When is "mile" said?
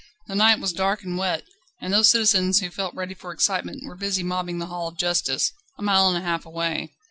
5.83-6.07